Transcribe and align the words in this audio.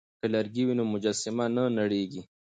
که 0.19 0.27
لرګی 0.33 0.63
وي 0.65 0.73
نو 0.77 0.83
مجسمه 0.93 1.45
نه 1.55 1.63
نړیږي. 1.79 2.21